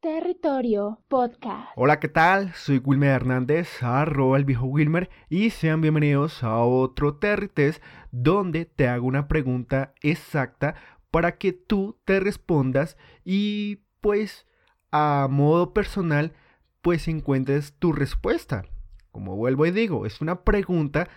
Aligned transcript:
Territorio 0.00 0.98
Podcast. 1.08 1.72
Hola, 1.76 2.00
¿qué 2.00 2.08
tal? 2.08 2.54
Soy 2.54 2.80
Wilmer 2.82 3.10
Hernández, 3.10 3.82
arroba 3.82 4.38
el 4.38 4.46
viejo 4.46 4.64
Wilmer, 4.64 5.10
y 5.28 5.50
sean 5.50 5.82
bienvenidos 5.82 6.42
a 6.42 6.56
otro 6.60 7.16
Territés 7.16 7.82
donde 8.10 8.64
te 8.64 8.88
hago 8.88 9.06
una 9.06 9.28
pregunta 9.28 9.92
exacta 10.00 10.74
para 11.10 11.36
que 11.36 11.52
tú 11.52 11.98
te 12.06 12.18
respondas 12.18 12.96
y 13.26 13.80
pues 14.00 14.46
a 14.90 15.28
modo 15.30 15.74
personal 15.74 16.32
pues 16.80 17.06
encuentres 17.06 17.74
tu 17.74 17.92
respuesta. 17.92 18.64
Como 19.12 19.36
vuelvo 19.36 19.66
y 19.66 19.70
digo, 19.70 20.06
es 20.06 20.22
una 20.22 20.44
pregunta 20.44 21.10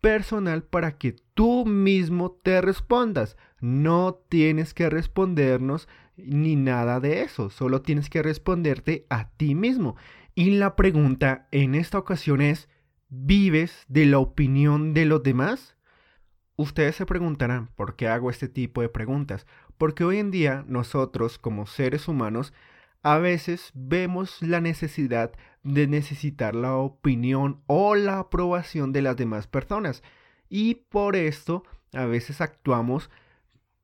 personal 0.00 0.62
para 0.62 0.98
que 0.98 1.16
tú 1.34 1.66
mismo 1.66 2.32
te 2.32 2.60
respondas. 2.60 3.36
No 3.60 4.14
tienes 4.28 4.74
que 4.74 4.88
respondernos 4.88 5.88
ni 6.16 6.56
nada 6.56 7.00
de 7.00 7.22
eso, 7.22 7.50
solo 7.50 7.82
tienes 7.82 8.10
que 8.10 8.22
responderte 8.22 9.06
a 9.08 9.30
ti 9.30 9.54
mismo. 9.54 9.96
Y 10.34 10.52
la 10.52 10.76
pregunta 10.76 11.48
en 11.50 11.74
esta 11.74 11.98
ocasión 11.98 12.40
es, 12.40 12.68
¿vives 13.08 13.84
de 13.88 14.06
la 14.06 14.18
opinión 14.18 14.94
de 14.94 15.06
los 15.06 15.22
demás? 15.22 15.76
Ustedes 16.56 16.96
se 16.96 17.06
preguntarán 17.06 17.68
por 17.74 17.96
qué 17.96 18.08
hago 18.08 18.30
este 18.30 18.48
tipo 18.48 18.82
de 18.82 18.90
preguntas, 18.90 19.46
porque 19.78 20.04
hoy 20.04 20.18
en 20.18 20.30
día 20.30 20.64
nosotros 20.68 21.38
como 21.38 21.66
seres 21.66 22.06
humanos 22.06 22.52
a 23.02 23.18
veces 23.18 23.70
vemos 23.74 24.42
la 24.42 24.60
necesidad 24.60 25.32
de 25.62 25.86
necesitar 25.86 26.54
la 26.54 26.76
opinión 26.76 27.62
o 27.66 27.94
la 27.94 28.18
aprobación 28.18 28.92
de 28.92 29.02
las 29.02 29.16
demás 29.16 29.46
personas 29.46 30.02
y 30.48 30.74
por 30.74 31.16
esto 31.16 31.64
a 31.92 32.04
veces 32.04 32.40
actuamos 32.40 33.10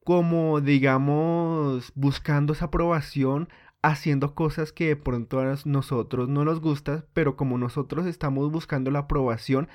como 0.04 0.60
digamos 0.60 1.92
buscando 1.94 2.52
esa 2.52 2.66
aprobación 2.66 3.48
haciendo 3.82 4.34
cosas 4.34 4.72
que 4.72 4.88
de 4.88 4.96
pronto 4.96 5.38
a 5.40 5.54
nosotros 5.64 6.28
no 6.28 6.44
nos 6.44 6.60
gusta, 6.60 7.06
pero 7.12 7.36
como 7.36 7.56
nosotros 7.56 8.06
estamos 8.06 8.50
buscando 8.50 8.90
la 8.90 9.00
aprobación, 9.00 9.68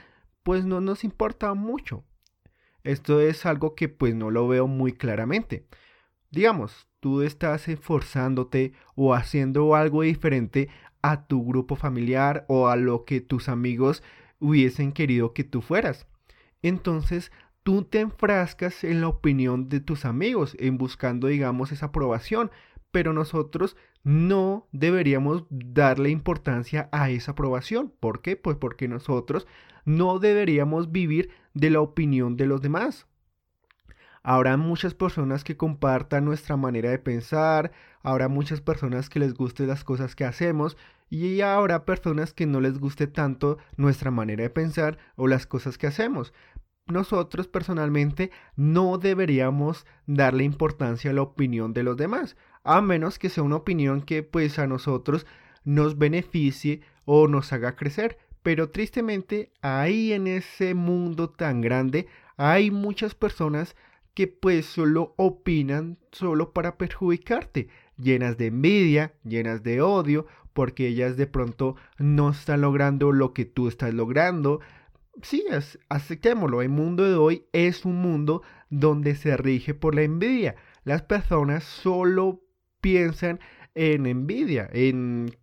pues 0.43 0.65
no 0.65 0.81
nos 0.81 1.05
importa 1.05 1.53
mucho. 1.53 2.03
Esto 2.83 3.21
es 3.21 3.45
algo 3.45 3.73
que 3.75 3.87
pues 3.87 4.13
no 4.13 4.29
lo 4.31 4.47
veo 4.47 4.67
muy 4.67 4.91
claramente. 4.91 5.65
Digamos, 6.29 6.87
tú 7.01 7.23
estás 7.23 7.67
esforzándote 7.67 8.71
o 8.95 9.13
haciendo 9.13 9.75
algo 9.75 10.03
diferente 10.03 10.69
a 11.01 11.25
tu 11.25 11.43
grupo 11.43 11.75
familiar 11.75 12.45
o 12.47 12.69
a 12.69 12.77
lo 12.77 13.03
que 13.03 13.19
tus 13.19 13.49
amigos 13.49 14.03
hubiesen 14.39 14.93
querido 14.93 15.33
que 15.33 15.43
tú 15.43 15.61
fueras. 15.61 16.07
Entonces, 16.61 17.31
tú 17.63 17.83
te 17.83 17.99
enfrascas 17.99 18.83
en 18.83 19.01
la 19.01 19.07
opinión 19.07 19.67
de 19.67 19.79
tus 19.79 20.05
amigos, 20.05 20.55
en 20.59 20.77
buscando, 20.77 21.27
digamos, 21.27 21.71
esa 21.71 21.87
aprobación, 21.87 22.51
pero 22.91 23.13
nosotros 23.13 23.75
no 24.03 24.67
deberíamos 24.71 25.45
darle 25.49 26.09
importancia 26.09 26.87
a 26.91 27.09
esa 27.09 27.31
aprobación. 27.31 27.91
¿Por 27.99 28.21
qué? 28.21 28.35
Pues 28.35 28.57
porque 28.57 28.87
nosotros 28.87 29.47
no 29.85 30.19
deberíamos 30.19 30.91
vivir 30.91 31.29
de 31.53 31.71
la 31.71 31.81
opinión 31.81 32.37
de 32.37 32.45
los 32.45 32.61
demás. 32.61 33.07
Habrá 34.23 34.55
muchas 34.55 34.93
personas 34.93 35.43
que 35.43 35.57
compartan 35.57 36.25
nuestra 36.25 36.55
manera 36.55 36.91
de 36.91 36.99
pensar, 36.99 37.71
habrá 38.03 38.27
muchas 38.27 38.61
personas 38.61 39.09
que 39.09 39.19
les 39.19 39.33
guste 39.33 39.65
las 39.65 39.83
cosas 39.83 40.15
que 40.15 40.25
hacemos 40.25 40.77
y 41.09 41.41
habrá 41.41 41.85
personas 41.85 42.31
que 42.31 42.45
no 42.45 42.61
les 42.61 42.77
guste 42.77 43.07
tanto 43.07 43.57
nuestra 43.77 44.11
manera 44.11 44.43
de 44.43 44.51
pensar 44.51 44.99
o 45.15 45.27
las 45.27 45.47
cosas 45.47 45.77
que 45.79 45.87
hacemos. 45.87 46.33
Nosotros 46.85 47.47
personalmente 47.47 48.31
no 48.55 48.97
deberíamos 48.97 49.85
darle 50.05 50.43
importancia 50.43 51.11
a 51.11 51.13
la 51.13 51.23
opinión 51.23 51.73
de 51.73 51.83
los 51.83 51.97
demás, 51.97 52.37
a 52.63 52.81
menos 52.81 53.17
que 53.17 53.29
sea 53.29 53.43
una 53.43 53.55
opinión 53.55 54.01
que 54.01 54.21
pues 54.21 54.59
a 54.59 54.67
nosotros 54.67 55.25
nos 55.63 55.97
beneficie 55.97 56.81
o 57.05 57.27
nos 57.27 57.53
haga 57.53 57.75
crecer. 57.75 58.19
Pero 58.43 58.69
tristemente 58.69 59.51
ahí 59.61 60.13
en 60.13 60.27
ese 60.27 60.73
mundo 60.73 61.29
tan 61.29 61.61
grande 61.61 62.07
hay 62.37 62.71
muchas 62.71 63.15
personas 63.15 63.75
que 64.13 64.27
pues 64.27 64.65
solo 64.65 65.13
opinan 65.17 65.97
solo 66.11 66.51
para 66.51 66.77
perjudicarte, 66.77 67.69
llenas 67.97 68.37
de 68.37 68.47
envidia, 68.47 69.13
llenas 69.23 69.63
de 69.63 69.81
odio, 69.81 70.27
porque 70.53 70.87
ellas 70.87 71.17
de 71.17 71.27
pronto 71.27 71.75
no 71.97 72.29
están 72.29 72.61
logrando 72.61 73.11
lo 73.11 73.33
que 73.33 73.45
tú 73.45 73.67
estás 73.67 73.93
logrando. 73.93 74.59
Sí, 75.21 75.45
aceptémoslo, 75.89 76.61
el 76.61 76.69
mundo 76.69 77.03
de 77.05 77.15
hoy 77.15 77.45
es 77.53 77.85
un 77.85 78.01
mundo 78.01 78.41
donde 78.69 79.15
se 79.15 79.37
rige 79.37 79.73
por 79.73 79.95
la 79.95 80.01
envidia. 80.01 80.55
Las 80.83 81.03
personas 81.03 81.63
solo 81.63 82.41
piensan 82.81 83.39
en 83.75 84.05
envidia, 84.05 84.69
en 84.73 85.37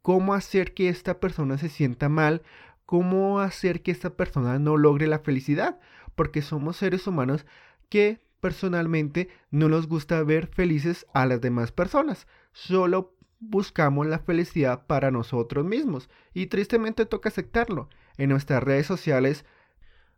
cómo 0.00 0.34
hacer 0.34 0.72
que 0.72 0.88
esta 0.88 1.20
persona 1.20 1.58
se 1.58 1.68
sienta 1.68 2.08
mal, 2.08 2.42
cómo 2.86 3.40
hacer 3.40 3.82
que 3.82 3.90
esta 3.90 4.10
persona 4.10 4.58
no 4.58 4.76
logre 4.76 5.06
la 5.06 5.18
felicidad, 5.18 5.80
porque 6.14 6.42
somos 6.42 6.76
seres 6.76 7.06
humanos 7.06 7.44
que 7.88 8.20
personalmente 8.40 9.28
no 9.50 9.68
nos 9.68 9.88
gusta 9.88 10.22
ver 10.22 10.46
felices 10.46 11.06
a 11.14 11.26
las 11.26 11.40
demás 11.40 11.72
personas. 11.72 12.26
Solo 12.52 13.16
buscamos 13.40 14.06
la 14.06 14.18
felicidad 14.18 14.86
para 14.86 15.10
nosotros 15.10 15.64
mismos 15.64 16.08
y 16.32 16.46
tristemente 16.46 17.06
toca 17.06 17.28
aceptarlo. 17.28 17.88
En 18.16 18.30
nuestras 18.30 18.62
redes 18.62 18.86
sociales, 18.86 19.44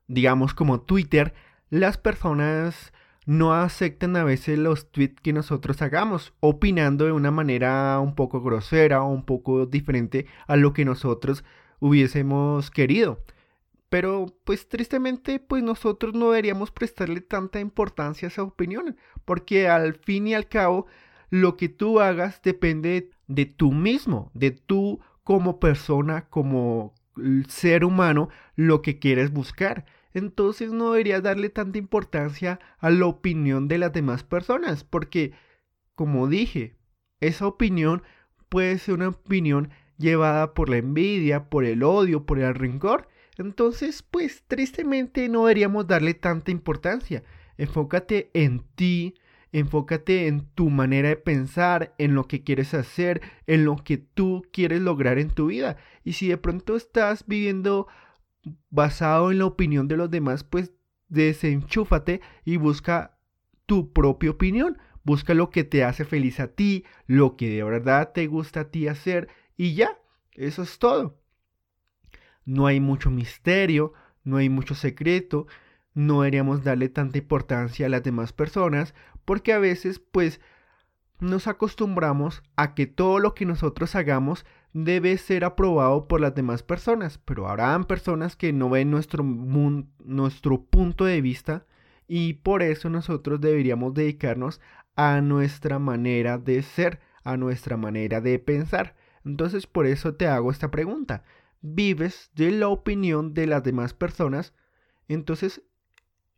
digamos 0.06 0.54
como 0.54 0.80
Twitter, 0.80 1.34
las 1.70 1.98
personas 1.98 2.92
no 3.26 3.52
aceptan 3.52 4.16
a 4.16 4.24
veces 4.24 4.58
los 4.58 4.90
tweets 4.90 5.20
que 5.20 5.34
nosotros 5.34 5.82
hagamos, 5.82 6.32
opinando 6.40 7.04
de 7.04 7.12
una 7.12 7.30
manera 7.30 8.00
un 8.00 8.14
poco 8.14 8.40
grosera 8.40 9.02
o 9.02 9.08
un 9.08 9.24
poco 9.24 9.66
diferente 9.66 10.26
a 10.46 10.56
lo 10.56 10.72
que 10.72 10.86
nosotros 10.86 11.44
hubiésemos 11.78 12.70
querido. 12.70 13.22
Pero 13.88 14.26
pues 14.44 14.68
tristemente 14.68 15.40
pues 15.40 15.62
nosotros 15.62 16.14
no 16.14 16.30
deberíamos 16.30 16.70
prestarle 16.70 17.20
tanta 17.20 17.60
importancia 17.60 18.26
a 18.26 18.30
esa 18.30 18.42
opinión, 18.42 18.96
porque 19.24 19.68
al 19.68 19.94
fin 19.94 20.26
y 20.26 20.34
al 20.34 20.48
cabo 20.48 20.86
lo 21.30 21.56
que 21.56 21.68
tú 21.68 22.00
hagas 22.00 22.42
depende 22.42 23.10
de 23.26 23.46
tú 23.46 23.72
mismo, 23.72 24.30
de 24.34 24.50
tú 24.50 25.00
como 25.24 25.60
persona, 25.60 26.28
como 26.28 26.94
ser 27.48 27.84
humano, 27.84 28.28
lo 28.56 28.82
que 28.82 28.98
quieres 28.98 29.30
buscar. 29.32 29.84
Entonces 30.14 30.72
no 30.72 30.92
deberías 30.92 31.22
darle 31.22 31.50
tanta 31.50 31.78
importancia 31.78 32.60
a 32.78 32.90
la 32.90 33.06
opinión 33.06 33.68
de 33.68 33.78
las 33.78 33.92
demás 33.92 34.24
personas, 34.24 34.84
porque 34.84 35.32
como 35.94 36.28
dije, 36.28 36.76
esa 37.20 37.46
opinión 37.46 38.02
puede 38.48 38.78
ser 38.78 38.94
una 38.94 39.08
opinión 39.08 39.70
llevada 39.98 40.54
por 40.54 40.68
la 40.68 40.78
envidia, 40.78 41.50
por 41.50 41.64
el 41.64 41.82
odio, 41.82 42.24
por 42.24 42.38
el 42.38 42.54
rencor, 42.54 43.08
entonces, 43.38 44.02
pues 44.02 44.42
tristemente 44.48 45.28
no 45.28 45.46
deberíamos 45.46 45.86
darle 45.86 46.14
tanta 46.14 46.50
importancia. 46.50 47.22
Enfócate 47.56 48.30
en 48.34 48.64
ti, 48.74 49.14
enfócate 49.52 50.26
en 50.26 50.46
tu 50.54 50.70
manera 50.70 51.08
de 51.10 51.16
pensar, 51.16 51.94
en 51.98 52.14
lo 52.14 52.26
que 52.26 52.42
quieres 52.42 52.74
hacer, 52.74 53.22
en 53.46 53.64
lo 53.64 53.76
que 53.76 53.96
tú 53.96 54.44
quieres 54.52 54.80
lograr 54.80 55.18
en 55.18 55.30
tu 55.30 55.46
vida. 55.46 55.76
Y 56.02 56.14
si 56.14 56.28
de 56.28 56.36
pronto 56.36 56.76
estás 56.76 57.26
viviendo 57.26 57.86
basado 58.70 59.30
en 59.30 59.38
la 59.38 59.46
opinión 59.46 59.86
de 59.86 59.96
los 59.96 60.10
demás, 60.10 60.42
pues 60.42 60.72
desenchúfate 61.08 62.20
y 62.44 62.56
busca 62.56 63.18
tu 63.66 63.92
propia 63.92 64.30
opinión. 64.30 64.78
Busca 65.04 65.32
lo 65.32 65.50
que 65.50 65.62
te 65.62 65.84
hace 65.84 66.04
feliz 66.04 66.40
a 66.40 66.48
ti, 66.48 66.84
lo 67.06 67.36
que 67.36 67.48
de 67.48 67.62
verdad 67.62 68.12
te 68.12 68.26
gusta 68.26 68.60
a 68.60 68.70
ti 68.70 68.88
hacer 68.88 69.28
y 69.56 69.74
ya, 69.74 69.96
eso 70.34 70.62
es 70.62 70.78
todo 70.78 71.18
no 72.48 72.66
hay 72.66 72.80
mucho 72.80 73.10
misterio, 73.10 73.92
no 74.24 74.38
hay 74.38 74.48
mucho 74.48 74.74
secreto, 74.74 75.46
no 75.92 76.22
deberíamos 76.22 76.64
darle 76.64 76.88
tanta 76.88 77.18
importancia 77.18 77.84
a 77.84 77.88
las 77.90 78.02
demás 78.02 78.32
personas, 78.32 78.94
porque 79.26 79.52
a 79.52 79.58
veces 79.58 79.98
pues 79.98 80.40
nos 81.20 81.46
acostumbramos 81.46 82.42
a 82.56 82.74
que 82.74 82.86
todo 82.86 83.18
lo 83.18 83.34
que 83.34 83.44
nosotros 83.44 83.94
hagamos 83.94 84.46
debe 84.72 85.18
ser 85.18 85.44
aprobado 85.44 86.08
por 86.08 86.22
las 86.22 86.34
demás 86.34 86.62
personas, 86.62 87.18
pero 87.18 87.48
habrán 87.48 87.84
personas 87.84 88.34
que 88.34 88.54
no 88.54 88.70
ven 88.70 88.90
nuestro, 88.90 89.22
nuestro 89.22 90.62
punto 90.62 91.04
de 91.04 91.20
vista 91.20 91.66
y 92.06 92.34
por 92.34 92.62
eso 92.62 92.88
nosotros 92.88 93.42
deberíamos 93.42 93.92
dedicarnos 93.92 94.58
a 94.96 95.20
nuestra 95.20 95.78
manera 95.78 96.38
de 96.38 96.62
ser, 96.62 97.00
a 97.24 97.36
nuestra 97.36 97.76
manera 97.76 98.22
de 98.22 98.38
pensar. 98.38 98.96
Entonces 99.22 99.66
por 99.66 99.84
eso 99.84 100.14
te 100.14 100.26
hago 100.28 100.50
esta 100.50 100.70
pregunta 100.70 101.24
vives 101.60 102.30
de 102.34 102.50
la 102.50 102.68
opinión 102.68 103.34
de 103.34 103.46
las 103.46 103.62
demás 103.62 103.94
personas, 103.94 104.54
entonces 105.08 105.62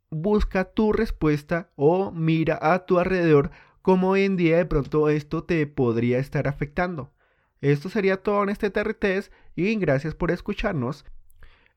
busca 0.09 0.65
tu 0.65 0.91
respuesta 0.91 1.71
o 1.75 2.11
mira 2.11 2.59
a 2.61 2.85
tu 2.85 2.99
alrededor 2.99 3.51
cómo 3.81 4.09
hoy 4.09 4.23
en 4.23 4.37
día 4.37 4.57
de 4.57 4.65
pronto 4.65 5.09
esto 5.09 5.43
te 5.43 5.65
podría 5.67 6.19
estar 6.19 6.47
afectando. 6.47 7.11
Esto 7.61 7.89
sería 7.89 8.17
todo 8.17 8.43
en 8.43 8.49
este 8.49 8.69
TRTs 8.69 9.31
y 9.55 9.75
gracias 9.75 10.15
por 10.15 10.31
escucharnos. 10.31 11.05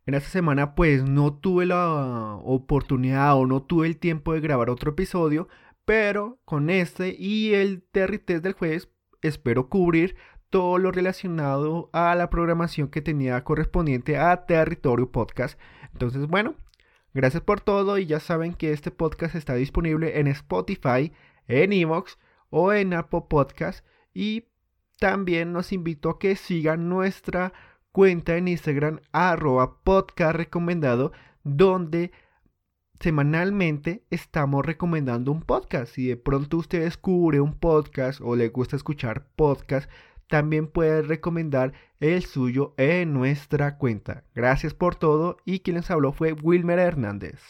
En 0.07 0.15
esta 0.15 0.31
semana 0.31 0.75
pues 0.75 1.05
no 1.05 1.35
tuve 1.35 1.67
la 1.67 2.37
oportunidad 2.43 3.37
o 3.37 3.47
no 3.47 3.63
tuve 3.63 3.87
el 3.87 3.99
tiempo 3.99 4.35
de 4.35 4.41
grabar 4.41 4.69
otro 4.69 4.91
episodio, 4.93 5.49
pero 5.85 6.39
con 6.45 6.71
este 6.71 7.15
y 7.19 7.55
el 7.55 7.83
TRTs 7.83 8.43
del 8.43 8.53
jueves 8.53 8.89
espero 9.23 9.69
cubrir 9.69 10.17
todo 10.55 10.79
lo 10.79 10.93
relacionado 10.93 11.91
a 11.93 12.15
la 12.15 12.31
programación 12.31 12.87
que 12.87 13.03
tenía 13.03 13.43
correspondiente 13.43 14.19
a 14.19 14.47
Territorio 14.47 15.11
Podcast. 15.11 15.59
Entonces, 15.93 16.29
bueno, 16.29 16.55
gracias 17.13 17.43
por 17.43 17.61
todo 17.61 17.99
y 17.99 18.07
ya 18.07 18.21
saben 18.21 18.55
que 18.55 18.73
este 18.73 18.93
podcast 18.93 19.35
está 19.35 19.57
disponible 19.57 20.21
en 20.21 20.29
Spotify, 20.29 21.11
en 21.49 21.73
Evox 21.73 22.21
o 22.51 22.73
en 22.73 22.95
Apple 22.95 23.25
Podcast 23.29 23.85
y 24.13 24.45
también 25.01 25.53
nos 25.53 25.73
invito 25.73 26.09
a 26.09 26.21
que 26.21 26.37
sigan 26.37 26.89
nuestra 26.89 27.53
cuenta 27.91 28.37
en 28.37 28.47
Instagram 28.47 29.01
arroba 29.11 29.83
podcast 29.83 30.37
recomendado 30.37 31.11
donde 31.43 32.13
semanalmente 33.01 34.05
estamos 34.11 34.65
recomendando 34.65 35.33
un 35.33 35.43
podcast. 35.43 35.93
Si 35.93 36.07
de 36.07 36.17
pronto 36.17 36.59
usted 36.59 36.85
descubre 36.85 37.41
un 37.41 37.59
podcast 37.59 38.21
o 38.23 38.37
le 38.37 38.51
gusta 38.51 38.77
escuchar 38.77 39.27
podcast, 39.35 39.91
también 40.29 40.67
puede 40.67 41.03
recomendar 41.03 41.73
el 42.01 42.23
suyo 42.25 42.75
en 42.77 43.13
nuestra 43.13 43.79
cuenta. 43.79 44.25
Gracias 44.35 44.75
por 44.75 44.95
todo 44.97 45.37
y 45.45 45.61
quien 45.61 45.77
les 45.77 45.91
habló 45.91 46.13
fue 46.13 46.33
Wilmer 46.33 46.79
Hernández. 46.79 47.41